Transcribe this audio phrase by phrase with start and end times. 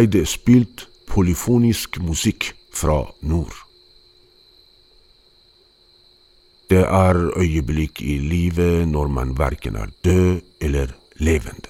[0.00, 3.54] det spilt polyfonisk musikk fra nord.
[6.70, 10.86] Det er øyeblikk i livet når man verken er død eller
[11.16, 11.68] levende.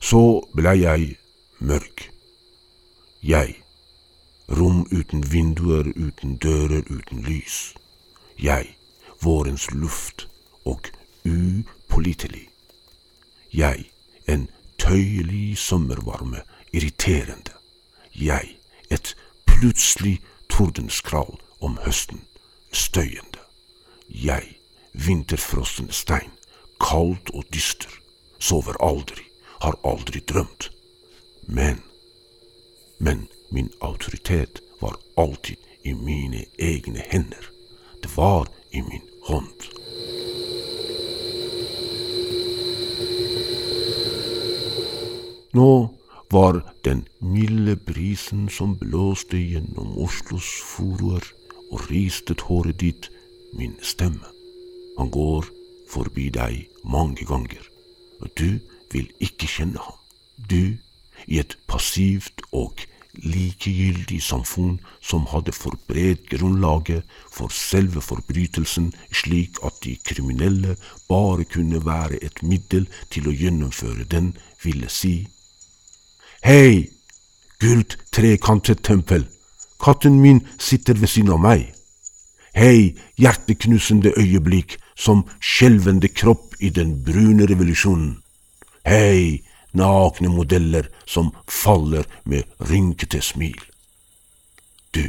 [0.00, 1.16] Så blei jeg
[1.58, 2.10] mørk.
[3.22, 3.54] Jeg.
[4.48, 7.74] Rom uten vinduer, uten dører, uten lys.
[8.42, 8.76] Jeg.
[9.22, 10.28] Vårens luft.
[10.64, 10.80] Og
[11.26, 12.48] upålitelig.
[13.52, 13.84] Jeg.
[14.26, 14.48] En
[14.90, 16.42] tøyelig sommervarme,
[16.72, 17.52] irriterende.
[18.14, 18.56] Jeg,
[18.90, 22.24] et plutselig tordenskrall om høsten,
[22.72, 23.38] støyende.
[24.08, 24.56] Jeg,
[24.92, 26.32] vinterfrossen stein,
[26.80, 27.92] kaldt og dyster,
[28.38, 29.22] sover aldri,
[29.62, 30.72] har aldri drømt.
[31.42, 31.82] Men,
[32.98, 37.46] men min autoritet var alltid i mine egne hender.
[38.02, 39.54] Det var i min hånd.
[45.52, 45.94] Nå
[46.30, 51.24] var den milde brisen som blåste gjennom Oslos furuer
[51.72, 53.08] og ristet håret ditt,
[53.58, 54.30] min stemme.
[54.98, 55.48] Han går
[55.90, 57.64] forbi deg mange ganger,
[58.22, 58.60] og du
[58.92, 59.98] vil ikke kjenne ham.
[60.50, 60.78] Du,
[61.26, 62.86] i et passivt og
[63.18, 70.78] likegyldig samfunn som hadde forberedt grunnlaget for selve forbrytelsen slik at de kriminelle
[71.10, 75.26] bare kunne være et middel til å gjennomføre den, ville si
[76.40, 76.88] Hei,
[77.60, 79.26] gult trekantet tempel,
[79.78, 81.66] katten min sitter ved siden av meg.
[82.56, 88.14] Hei, hjerteknusende øyeblikk som skjelvende kropp i den brune revolusjonen.
[88.88, 89.42] Hei,
[89.76, 93.60] nakne modeller som faller med rynkete smil.
[94.96, 95.04] Du,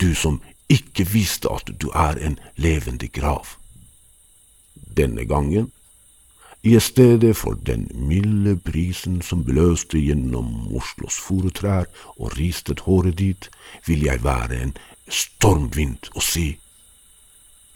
[0.00, 0.40] du som
[0.72, 3.58] ikke visste at du er en levende grav.
[4.96, 5.68] Denne gangen
[6.66, 11.84] I stedet for den milde brisen som bløste gjennom Oslos furutrær
[12.16, 13.50] og ristet håret ditt,
[13.84, 14.70] vil jeg være en
[15.12, 16.46] stormvind og si,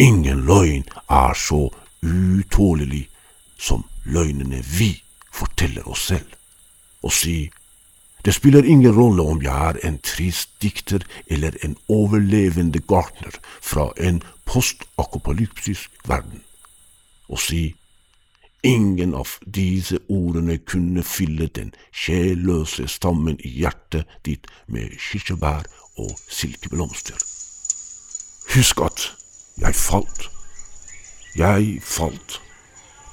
[0.00, 1.66] ingen løgn er så
[2.00, 3.02] utålelig
[3.60, 4.94] som løgnene vi
[5.36, 6.30] forteller oss selv,
[7.04, 7.50] og si,
[8.24, 13.90] det spiller ingen rolle om jeg er en trist dikter eller en overlevende gartner fra
[14.00, 16.40] en postakopalyptisk verden,
[17.28, 17.74] og si,
[18.62, 26.16] Ingen av disse ordene kunne fylle den sjelløse stammen i hjertet ditt med kirsebær og
[26.26, 27.14] silkeblomster.
[28.56, 29.06] Husk at
[29.62, 30.26] jeg falt.
[31.38, 32.40] Jeg falt.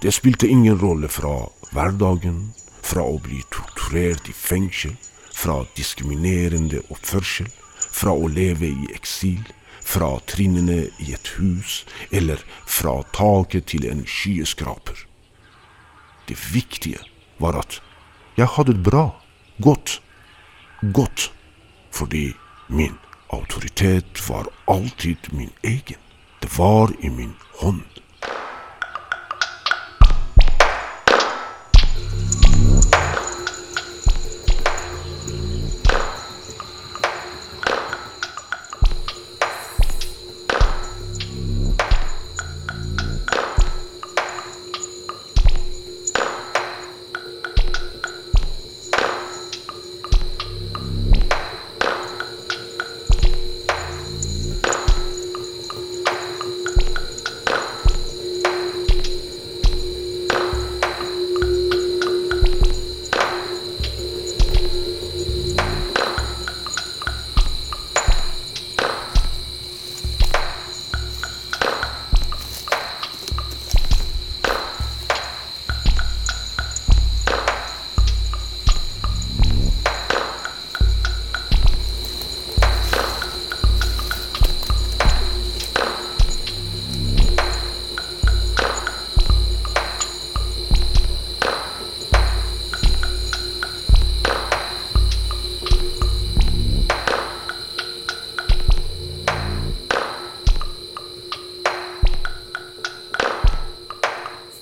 [0.01, 1.35] Det spilte ingen rolle fra
[1.71, 4.97] hverdagen, fra å bli torturert i fengsel,
[5.29, 7.51] fra diskriminerende oppførsel,
[7.93, 9.45] fra å leve i eksil,
[9.85, 15.05] fra trinnene i et hus eller fra taket til en skyskraper.
[16.27, 16.99] Det viktige
[17.39, 17.81] var at
[18.37, 19.09] jeg hadde det bra,
[19.61, 20.01] godt,
[20.93, 21.31] godt,
[21.91, 22.33] fordi
[22.67, 22.97] min
[23.29, 26.01] autoritet var alltid min egen.
[26.41, 27.94] Det var i min hånd.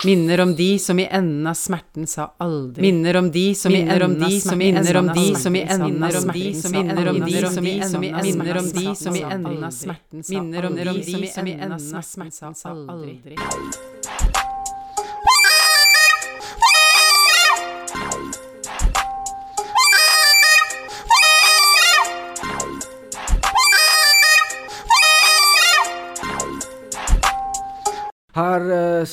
[0.04, 2.82] Minner om de som i enden av smerten sa aldri.
[2.82, 4.58] Minner om de som i enden av smerten.
[4.58, 8.22] Minner om de som i enden av smerten Minner om de som i enden av
[8.22, 11.72] Minner om de som i enden av smerten sa Minner om de som i enden
[11.72, 13.36] av smerten sa aldri.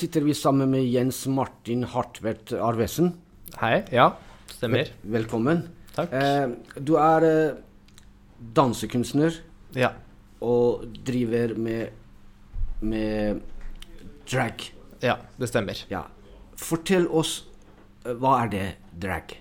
[0.02, 3.12] Sitter vi sammen med Jens Martin Hartvedt Arvesen.
[3.62, 3.82] Hei.
[3.94, 4.08] Ja,
[4.50, 4.90] stemmer.
[5.04, 5.66] Vel velkommen.
[5.96, 6.14] Takk.
[6.16, 7.60] Eh, du er eh,
[8.58, 9.36] dansekunstner
[9.78, 9.92] Ja.
[10.42, 11.92] og driver med,
[12.82, 13.42] med
[14.32, 14.66] drag.
[15.04, 15.84] ja, det stemmer.
[15.92, 16.06] Ja.
[16.58, 17.44] Fortell oss
[18.06, 18.66] hva er det
[19.04, 19.36] drag?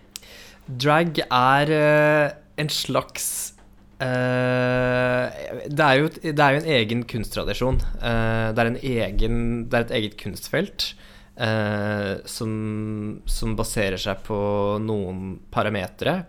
[0.69, 3.55] Drag er eh, en slags
[4.01, 7.81] eh, det, er jo, det er jo en egen kunsttradisjon.
[8.01, 9.39] Uh, det, er en egen,
[9.71, 10.91] det er et eget kunstfelt
[11.41, 12.53] uh, som,
[13.29, 14.41] som baserer seg på
[14.85, 16.23] noen parametere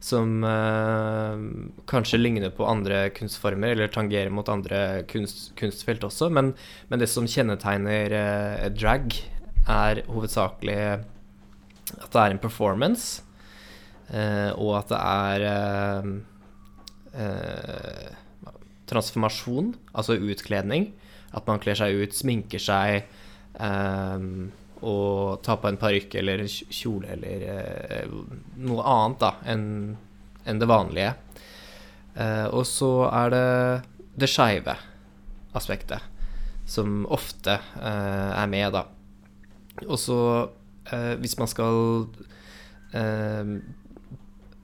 [0.00, 0.40] som
[1.84, 6.30] kanskje ligner på andre kunstformer, eller tangerer mot andre kunst, kunstfelt også.
[6.32, 6.54] Men,
[6.88, 8.14] men det som kjennetegner
[8.72, 9.18] drag,
[9.68, 13.20] er hovedsakelig at det er en performance,
[14.56, 15.44] og at det er
[17.14, 18.10] eh,
[18.90, 20.90] transformasjon, altså utkledning.
[21.36, 23.04] At man kler seg ut, sminker seg
[23.60, 24.28] eh,
[24.80, 28.14] og tar på en parykk eller kjole eller eh,
[28.64, 29.66] noe annet da enn
[30.48, 31.14] en det vanlige.
[32.14, 33.48] Eh, og så er det
[34.20, 34.74] det skeive
[35.56, 36.02] aspektet,
[36.68, 38.86] som ofte eh, er med, da.
[39.86, 40.20] Og så,
[40.90, 42.08] eh, hvis man skal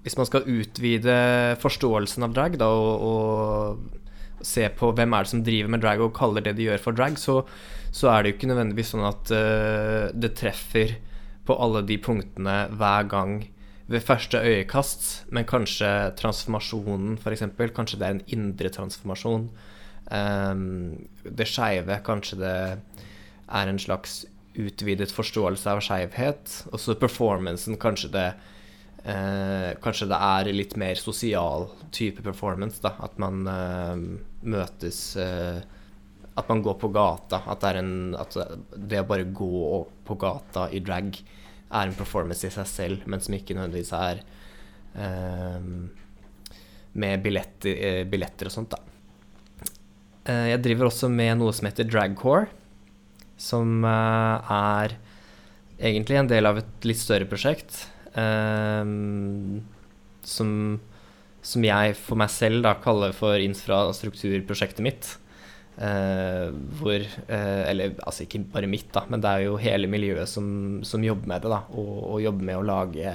[0.07, 1.15] Hvis man skal utvide
[1.59, 6.05] forståelsen av drag, da, og, og se på hvem er det som driver med drag
[6.05, 7.41] og kaller det de gjør for drag, så,
[7.91, 10.95] så er det jo ikke nødvendigvis sånn at uh, det treffer
[11.47, 13.37] på alle de punktene hver gang
[13.87, 17.45] ved første øyekast, men kanskje transformasjonen, f.eks.
[17.75, 19.47] Kanskje det er en indre transformasjon.
[20.11, 22.57] Um, det skeive, kanskje det
[23.47, 24.25] er en slags
[24.59, 26.61] utvidet forståelse av skeivhet.
[26.73, 28.27] Og så performancen, kanskje det
[29.07, 32.95] eh, Kanskje det er litt mer sosial type performance, da.
[33.07, 34.05] At man eh,
[34.47, 35.63] møtes eh,
[36.37, 37.41] at man går på gata.
[37.49, 38.37] At det, en, at
[38.77, 43.23] det å bare gå på gata i drag er en performance i seg selv, men
[43.25, 44.21] som ikke nødvendigvis er
[45.01, 45.71] eh,
[46.97, 48.83] med billetter, eh, billetter, og sånt, da.
[50.27, 52.47] Eh, jeg driver også med noe som heter Dragcore,
[53.41, 54.95] som er
[55.77, 57.83] egentlig en del av et litt større prosjekt.
[58.17, 58.93] Eh,
[60.27, 60.51] som,
[61.47, 65.15] som jeg for meg selv da kaller for infrastrukturprosjektet mitt.
[65.77, 70.31] Uh, hvor uh, Eller altså ikke bare mitt, da, men det er jo hele miljøet
[70.31, 70.47] som,
[70.89, 71.51] som jobber med det.
[71.53, 73.13] da, og, og, jobber med å lage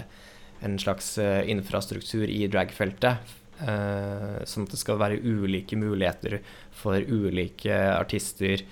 [0.61, 3.37] en slags uh, infrastruktur i dragfeltet.
[3.61, 6.39] sånn at det skal være ulike muligheter
[6.73, 8.63] for ulike artister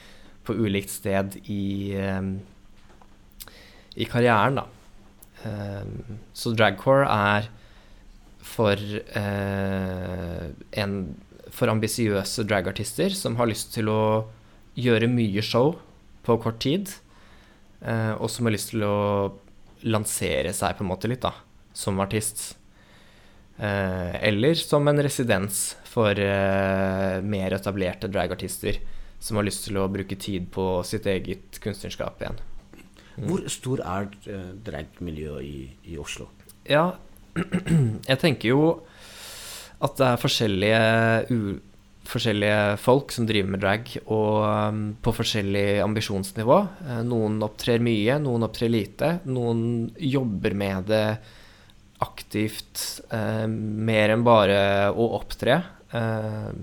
[0.46, 1.94] på ulikt sted i,
[3.94, 4.79] i karrieren, da.
[5.40, 7.46] Så dragcore er
[8.44, 8.82] for
[10.84, 10.96] en
[11.54, 14.02] for ambisiøse dragartister som har lyst til å
[14.80, 15.76] gjøre mye show
[16.26, 16.92] på kort tid,
[17.82, 19.00] eh, og som har lyst til å
[19.90, 21.34] lansere seg på en måte litt, da,
[21.74, 22.54] som artist.
[23.58, 28.80] Eh, eller som en residens for eh, mer etablerte dragartister
[29.20, 32.40] som har lyst til å bruke tid på sitt eget kunstnerskap igjen.
[33.20, 33.28] Mm.
[33.28, 35.58] Hvor stor er uh, dragmiljøet i,
[35.92, 36.30] i Oslo?
[36.70, 36.94] Ja,
[38.10, 38.62] jeg tenker jo
[39.80, 40.80] at det er forskjellige,
[41.32, 41.38] u,
[42.10, 46.60] forskjellige folk som driver med drag, og um, på forskjellig ambisjonsnivå.
[46.84, 49.14] Uh, noen opptrer mye, noen opptrer lite.
[49.30, 49.62] Noen
[49.96, 51.06] jobber med det
[52.04, 52.84] aktivt,
[53.14, 54.62] uh, mer enn bare
[54.92, 55.62] å opptre.
[55.96, 56.54] Uh,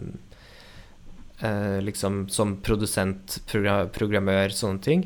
[1.84, 5.02] liksom som produsent, program, programmør, sånne ting.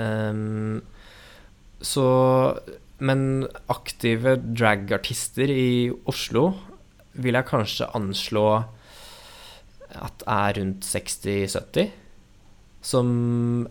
[0.00, 0.80] Um,
[1.80, 2.06] så
[3.00, 6.50] men aktive dragartister i Oslo
[7.16, 8.44] vil jeg kanskje anslå
[9.96, 11.88] at er rundt 60-70.
[12.84, 13.08] Som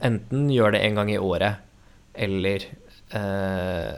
[0.06, 1.62] enten gjør det en gang i året,
[2.14, 2.66] eller
[3.16, 3.94] eh,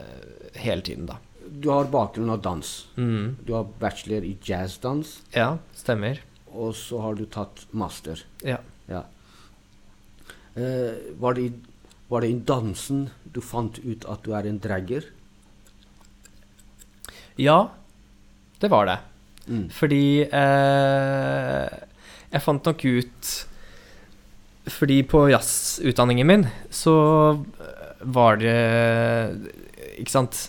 [0.62, 1.18] hele tiden, da.
[1.42, 2.70] Du har bakgrunn av dans.
[2.96, 3.36] Mm.
[3.44, 5.18] Du har bachelor i jazzdans.
[5.34, 6.22] Ja, stemmer.
[6.52, 8.22] Og så har du tatt master.
[8.46, 8.60] Ja.
[8.88, 9.02] ja.
[10.54, 11.52] Eh, var, det i,
[12.12, 15.06] var det i dansen du fant ut at du er en dragger?
[17.40, 17.72] Ja,
[18.60, 18.98] det var det.
[19.48, 19.64] Mm.
[19.72, 21.78] Fordi eh,
[22.30, 23.30] jeg fant nok ut
[24.70, 26.92] Fordi på jazzutdanningen min så
[28.06, 28.54] var det
[29.98, 30.44] Ikke sant?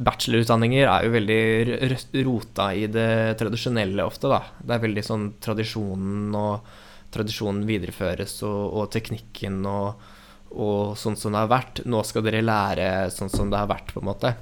[0.00, 4.38] Bachelorutdanninger er jo veldig rota i det tradisjonelle ofte, da.
[4.56, 6.70] Det er veldig sånn tradisjonen og
[7.12, 10.00] tradisjonen videreføres, og, og teknikken og,
[10.50, 11.82] og sånn som det har vært.
[11.86, 14.34] Nå skal dere lære sånn som det har vært, på en måte.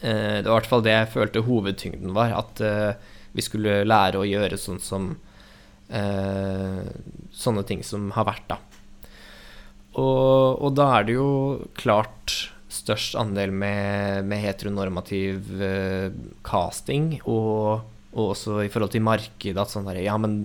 [0.00, 2.34] Eh, det var i hvert fall det jeg følte hovedtyngden var.
[2.38, 2.92] At eh,
[3.34, 5.14] vi skulle lære å gjøre sånn som
[5.90, 6.82] eh,
[7.34, 8.60] Sånne ting som har vært, da.
[9.94, 11.30] Og, og, da er det jo
[11.78, 15.50] klart størst andel med, med heteronormativ
[16.46, 20.44] casting, og, og, også i forhold til markedet, at sånn der Ja, men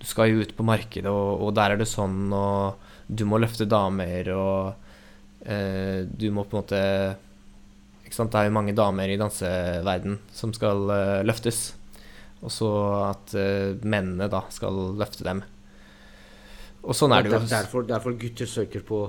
[0.00, 3.38] du skal jo ut på markedet, og, og der er det sånn, og du må
[3.38, 6.82] løfte damer, og eh, du må på en måte
[8.06, 11.74] det er jo mange damer i danseverden som skal eh, løftes.
[12.44, 12.68] Og så
[13.08, 15.40] at uh, mennene da skal løfte dem.
[16.84, 17.40] Og sånn er det jo.
[17.48, 19.00] Derfor, derfor gutter søker på,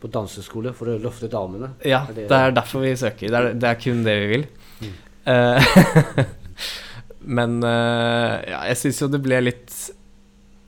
[0.00, 1.72] på, danseskole, for å løfte damene?
[1.84, 3.26] Ja, er det, det, er derfor vi søker.
[3.26, 4.46] Det er, det er kun det vi vil.
[4.80, 4.94] Mm.
[5.26, 6.22] Uh,
[7.40, 9.76] men ja, jeg syns jo det ble litt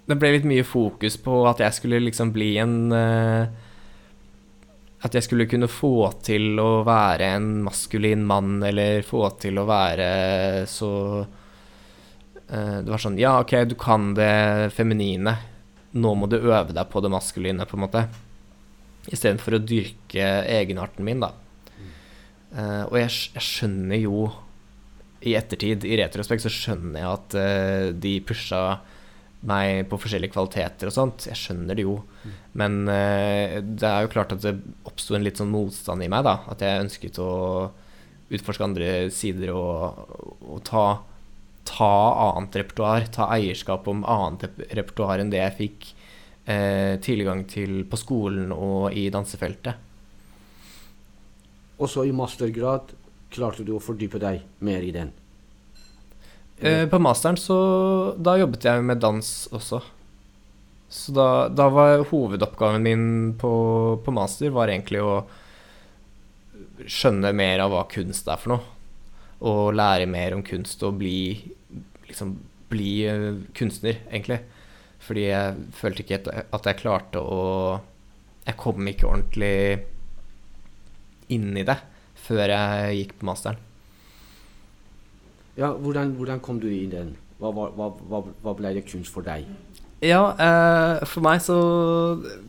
[0.08, 2.76] Det ble litt mye fokus på at jeg skulle liksom bli en
[4.98, 9.66] at jeg skulle kunne få til å være en maskulin mann, eller få til å
[9.68, 10.08] være
[10.70, 15.36] så uh, Det var sånn Ja, OK, du kan det feminine.
[15.94, 18.04] Nå må du øve deg på det maskuline, på en måte.
[19.06, 21.30] Istedenfor å dyrke egenarten min, da.
[22.48, 24.26] Uh, og jeg, jeg, skjønner jo
[25.28, 27.38] I ettertid, i retrospekt, så skjønner jeg at
[28.02, 28.62] de pusha
[29.46, 31.26] meg på forskjellige kvaliteter og sånt.
[31.28, 31.98] Jeg skjønner det jo.
[32.58, 34.56] Men uh, det er jo klart at det
[34.88, 36.40] oppsto en litt sånn motstand i meg, da.
[36.50, 37.30] At jeg ønsket å
[38.34, 40.02] utforske andre sider og,
[40.42, 40.86] og ta,
[41.68, 41.92] ta,
[42.32, 43.06] annet repertoar.
[43.14, 45.90] Ta eierskap om annet repertoar enn det jeg fikk
[46.50, 49.86] uh, tilgang til på skolen og i dansefeltet.
[51.78, 52.90] Og så i mastergrad
[53.30, 55.12] klarte du å fordype deg mer i den?
[56.60, 57.56] Eh, på masteren så
[58.18, 59.82] Da jobbet jeg med dans også.
[60.88, 63.04] Så da, da var hovedoppgaven min
[63.38, 63.50] på,
[64.04, 65.20] på, master var egentlig å
[66.88, 68.76] skjønne mer av hva kunst er for noe.
[69.44, 71.18] Og lære mer om kunst og bli
[72.08, 72.38] liksom
[72.68, 74.40] bli uh, kunstner, egentlig.
[75.04, 77.44] Fordi jeg følte ikke at jeg klarte å
[78.48, 79.84] Jeg kom ikke ordentlig
[81.28, 81.76] inn i det
[82.16, 83.60] før jeg gikk på masteren.
[85.58, 87.16] Ja, hvordan, hvordan kom du inn i den?
[87.38, 89.46] Hva, hva, hva, hva, ble det kunst for deg?
[90.02, 91.56] Ja, eh, for meg så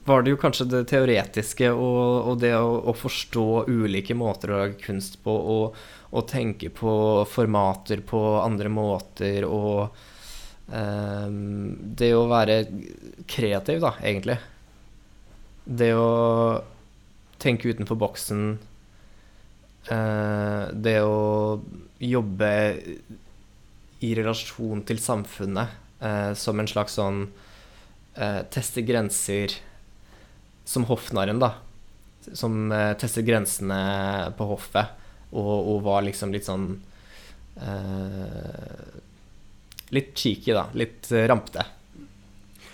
[0.06, 4.60] var det jo kanskje det teoretiske og, og det å, å forstå ulike måter å
[4.62, 5.80] lage kunst på, og,
[6.14, 6.94] og tenke på
[7.30, 9.98] formater på andre måter, og
[10.70, 11.26] eh,
[12.04, 12.62] det å være
[13.26, 14.38] kreativ, da, egentlig.
[15.66, 16.10] Det å
[17.42, 18.50] tenke utenfor boksen.
[19.90, 21.18] eh, det å
[22.00, 22.52] jobbe
[24.00, 27.26] i relasjon til samfunnet eh, som en slags sånn
[28.16, 29.58] eh, Teste grenser
[30.70, 31.56] som hoffnarren, da.
[32.34, 33.80] Som eh, tester grensene
[34.38, 34.96] på hoffet,
[35.34, 36.72] og, og var liksom litt sånn
[37.58, 38.98] eh,
[39.90, 40.68] Litt cheeky, da.
[40.78, 41.66] Litt eh, rampete.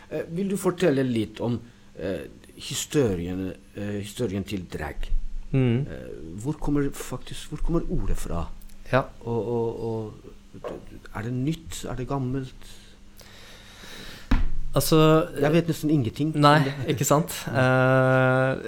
[0.10, 1.56] Eh, vil du fortelle litt om
[1.96, 2.26] eh,
[2.68, 5.08] historien, eh, historien til drag?
[5.54, 5.86] Mm.
[5.88, 6.10] Eh,
[6.44, 8.44] hvor, kommer faktisk, hvor kommer ordet fra?
[8.92, 9.06] Ja.
[9.26, 10.66] Og, og, og
[11.16, 11.84] Er det nytt?
[11.90, 12.74] Er det gammelt?
[14.76, 15.00] Altså
[15.40, 16.34] Jeg vet nesten ingenting.
[16.36, 16.60] Nei,
[16.92, 17.32] ikke sant?
[17.48, 18.60] Uh,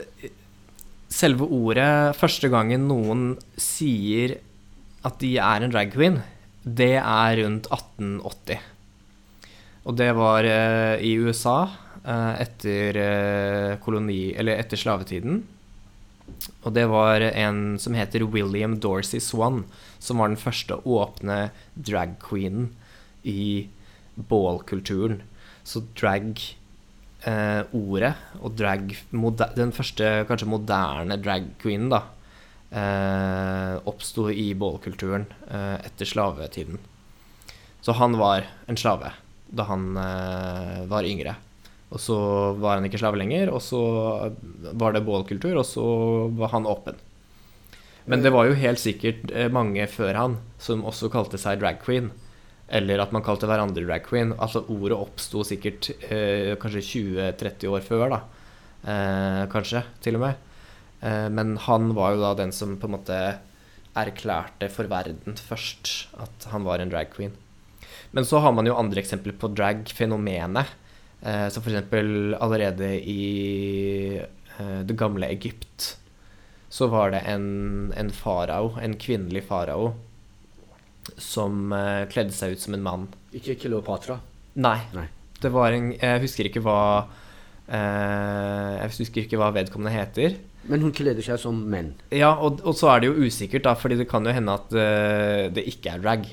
[1.12, 4.38] selve ordet Første gangen noen sier
[5.08, 6.18] at de er en drag queen,
[6.64, 8.64] det er rundt 1880.
[9.88, 14.34] Og det var uh, i USA uh, etter koloni...
[14.36, 15.46] Eller etter slavetiden.
[16.66, 19.66] Og det var en som heter William Dorsey Swan,
[20.00, 22.76] som var den første åpne drag queenen
[23.24, 23.68] i
[24.30, 25.22] ballkulturen.
[25.68, 26.56] Så drag-ordet,
[28.42, 28.96] og drag
[29.56, 32.02] Den første kanskje moderne drag queenen, da,
[32.72, 36.78] eh, oppsto i ballkulturen eh, etter slavetiden.
[37.82, 39.12] Så han var en slave
[39.48, 41.36] da han eh, var yngre.
[41.88, 42.18] Og så
[42.60, 43.82] var han ikke slave lenger, og så
[44.76, 45.86] var det bålkultur, og så
[46.36, 46.98] var han åpen.
[48.08, 51.80] Men det var jo helt sikkert eh, mange før han som også kalte seg drag
[51.84, 52.10] queen.
[52.68, 54.34] Eller at man kalte hverandre drag queen.
[54.36, 58.22] Altså ordet oppsto sikkert eh, kanskje 20-30 år før, da.
[58.88, 60.40] Eh, kanskje, til og med.
[61.04, 63.20] Eh, men han var jo da den som på en måte
[63.98, 67.36] erklærte for verden først at han var en drag queen.
[68.16, 70.70] Men så har man jo andre eksempler på drag-fenomenet.
[71.22, 75.96] Eh, så eksempel allerede i eh, det gamle Egypt
[76.70, 79.94] så var det en, en farao, en kvinnelig farao,
[81.18, 83.08] som eh, kledde seg ut som en mann.
[83.36, 84.20] Ikke Kleopatra.
[84.60, 84.80] Nei.
[84.98, 85.08] Nei.
[85.38, 86.80] Det var en Jeg husker ikke hva
[87.70, 90.38] eh, Jeg husker ikke hva vedkommende heter.
[90.68, 91.94] Men hun kledde seg som menn.
[92.12, 94.74] Ja, og, og så er det jo usikkert, da, fordi det kan jo hende at
[94.76, 96.26] uh, det ikke er drag.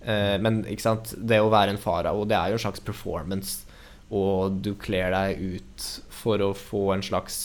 [0.00, 3.66] Uh, men ikke sant, det å være en farao, det er jo en slags performance,
[4.12, 7.40] og du kler deg ut for å få en slags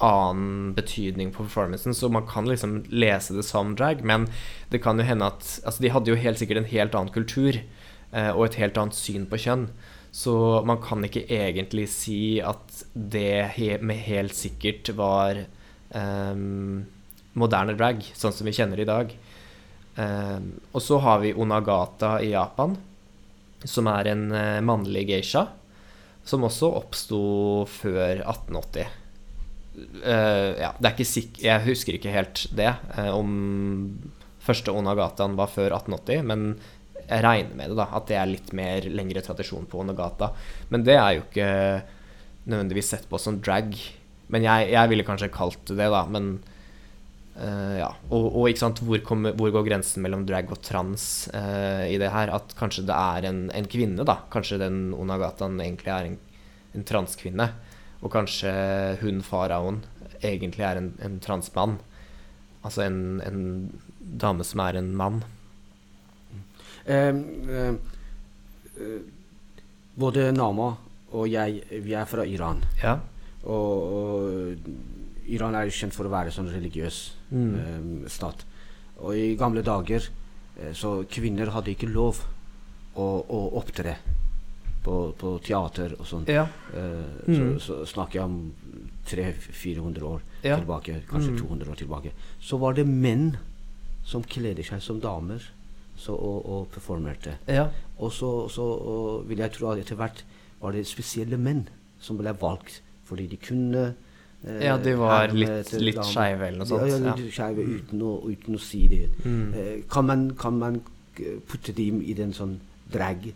[0.00, 4.26] annen betydning på performancen, så man kan liksom lese det som drag, men
[4.72, 7.58] det kan jo hende at Altså, de hadde jo helt sikkert en helt annen kultur
[7.60, 9.68] eh, og et helt annet syn på kjønn,
[10.10, 16.40] så man kan ikke egentlig si at det he med helt sikkert var eh,
[17.38, 19.12] moderne drag, sånn som vi kjenner det i dag.
[20.00, 20.38] Eh,
[20.72, 22.78] og så har vi Onagata i Japan,
[23.68, 25.46] som er en eh, mannlig geisha,
[26.24, 27.20] som også oppsto
[27.70, 28.96] før 1880.
[29.80, 33.30] Uh, ja, det er ikke sikk Jeg husker ikke helt det, uh, om
[34.42, 36.44] første Onagataen var før 1880, men
[37.06, 40.30] jeg regner med det, da, at det er litt mer lengre tradisjon på Onagata.
[40.70, 41.48] Men det er jo ikke
[42.50, 43.74] nødvendigvis sett på som drag.
[44.30, 46.04] Men jeg, jeg ville kanskje kalt det det, da.
[46.06, 46.36] Men
[47.36, 47.90] eh, ja.
[48.10, 51.98] Og, og ikke sant, hvor, kommer, hvor går grensen mellom drag og trans uh, i
[52.00, 52.32] det her?
[52.34, 54.20] At kanskje det er en, en kvinne, da.
[54.32, 56.18] Kanskje den Onagataen egentlig er en,
[56.74, 57.50] en transkvinne.
[58.00, 58.52] Og kanskje
[59.02, 59.82] hun faraoen
[60.24, 61.78] egentlig er en, en transmann.
[62.64, 63.40] Altså en, en
[64.00, 65.22] dame som er en mann.
[66.88, 67.74] Uh,
[70.00, 70.72] både Nama
[71.10, 72.62] og jeg, vi er fra Iran.
[72.82, 72.98] Ja.
[73.42, 77.54] Og, og Iran er jo kjent for å være sånn religiøs Mm.
[78.04, 78.44] eh, stat.
[78.98, 80.08] Og i gamle dager
[80.60, 82.24] eh, så kvinner hadde ikke lov
[82.96, 83.96] å, å opptre
[84.84, 86.26] på, på teater og sånn.
[86.28, 86.46] Ja.
[86.74, 87.58] Eh, Mm.
[87.60, 88.52] så, så snakker jeg om
[89.06, 90.56] 300-400 år Ja.
[90.58, 91.38] tilbake, kanskje Mm.
[91.38, 92.10] 200 år tilbake.
[92.40, 93.36] Så var det menn
[94.04, 95.40] som kledde seg som damer
[95.96, 97.36] så, og, og performerte.
[97.48, 97.68] ja.
[97.98, 100.22] Og så, så og vil jeg tro at etter hvert
[100.60, 101.68] var det spesielle menn
[102.00, 103.94] som ble valgt fordi de kunne
[104.40, 108.00] Ja, de var her, litt- litt skeive eller noe sånt, Ja, ja, litt skeive uten,
[108.24, 109.04] uten å si det.
[109.24, 109.54] Mm.
[109.54, 110.80] Eh, kan, man, kan man
[111.20, 112.58] eh, putte dem i den sånn
[112.90, 113.32] drag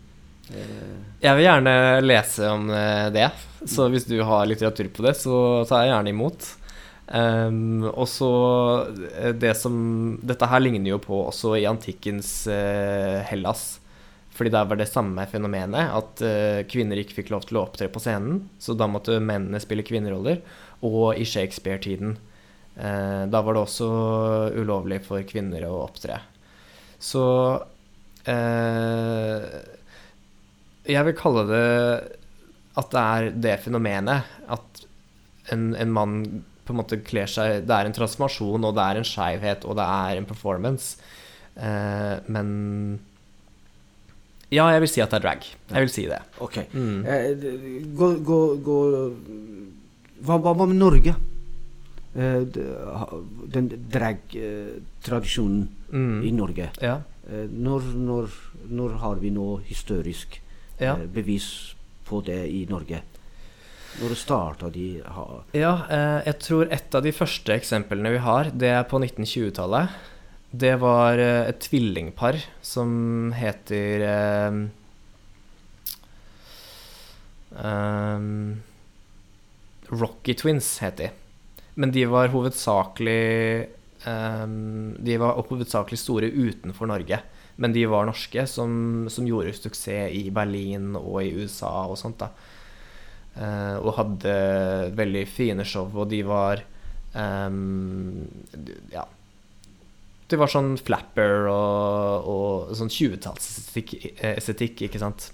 [1.21, 3.29] Jeg vil gjerne lese om eh, det.
[3.65, 6.49] Så hvis du har litteratur på det, så tar jeg gjerne imot.
[7.05, 8.27] Um, og så
[9.13, 9.75] eh, det som
[10.25, 13.75] Dette her ligner jo på også i antikkens uh, Hellas.
[14.35, 17.87] Fordi der var det samme fenomenet, at uh, kvinner ikke fikk lov til å opptre
[17.91, 18.49] på scenen.
[18.59, 20.41] Så da måtte mennene spille kvinneroller.
[20.85, 22.17] Og i Shakespeare-tiden.
[22.75, 23.87] Uh, da var det også
[24.59, 26.15] ulovlig for kvinner å opptre.
[26.99, 27.23] Så
[28.25, 28.33] jeg
[31.05, 31.67] vil kalle det
[32.81, 34.25] at det er det fenomenet.
[34.49, 34.81] At
[35.53, 38.97] en, en mann på en måte kler seg Det er en transformasjon, og det er
[38.97, 40.97] en skeivhet, og det er en performance.
[42.33, 42.97] Men
[44.53, 45.47] Ja, jeg vil si at det er drag.
[45.71, 46.19] Jeg vil si det.
[46.43, 46.59] Ok.
[46.73, 46.99] Mm.
[47.05, 47.31] Eh,
[47.97, 48.81] gå, gå, gå
[50.25, 51.15] hva, hva, med Norge?
[52.15, 52.43] Eh,
[53.55, 56.21] den drag-tradisjonen mm.
[56.23, 56.69] i Norge.
[56.81, 56.99] Ja.
[57.27, 58.37] Eh, når, når,
[58.69, 60.39] når, har vi nå historisk
[60.79, 60.95] ja.
[60.95, 61.49] Eh, bevis
[62.07, 63.01] på det i Norge?
[63.95, 68.51] Når starta de ha Ja, eh, jeg tror et av de første eksemplene vi har,
[68.51, 69.95] det er på 1920-tallet.
[70.55, 72.89] Det var eh, et tvillingpar som
[73.35, 74.59] heter eh,
[77.59, 78.61] um,
[79.89, 81.09] Rocky Twins, het de.
[81.75, 83.65] Men de var hovedsakelig
[84.07, 87.19] um, De var hovedsakelig store utenfor Norge.
[87.59, 92.21] Men de var norske, som, som gjorde suksess i Berlin og i USA og sånt.
[92.23, 92.31] da
[93.35, 94.33] Uh, og hadde
[94.95, 96.61] veldig fine show, og de var
[97.11, 98.21] um,
[98.93, 99.03] Ja.
[100.25, 105.29] Det var sånn flapper og, og sånn 20-tallsestetikk, ikke sant.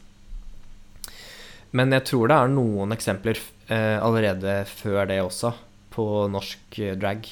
[1.71, 3.37] Men jeg tror det er noen eksempler
[3.71, 5.53] eh, allerede før det også,
[5.95, 7.27] på norsk drag.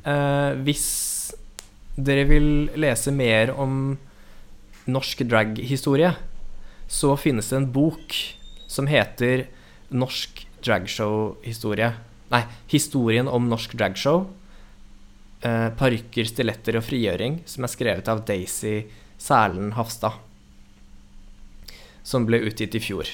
[0.00, 0.88] Eh, hvis
[2.00, 3.98] dere vil lese mer om
[4.90, 6.14] norsk drag-historie,
[6.90, 8.16] så finnes det en bok
[8.70, 9.44] som heter
[9.92, 11.92] norsk dragshow-historie.
[12.30, 14.24] Nei, historien om norsk dragshow.
[15.40, 18.82] Eh, Parykker, stiletter og frigjøring, som er skrevet av Daisy
[19.20, 20.18] Sælen Hafstad.
[22.04, 23.08] Som ble utgitt i fjor.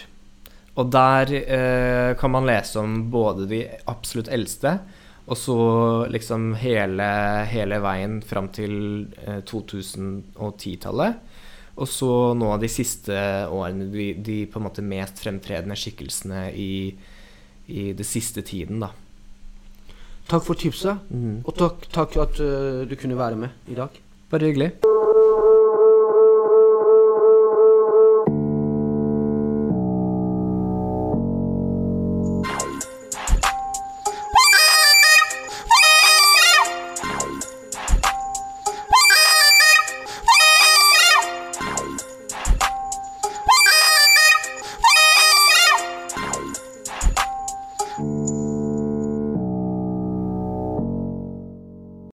[0.76, 4.74] Og der eh, kan man lese om både de absolutt eldste,
[5.26, 5.58] og så
[6.10, 7.06] liksom hele,
[7.50, 8.74] hele veien fram til
[9.22, 11.22] eh, 2010-tallet.
[11.76, 13.14] Og så nå de siste
[13.52, 16.70] årene de, de, på en måte mest fremtredende skikkelsene i,
[17.70, 18.90] i det siste tiden, da.
[20.26, 21.44] Takk for tipset, mm.
[21.46, 24.02] og takk, takk at uh, du kunne være med i dag.
[24.30, 24.72] Bare hyggelig.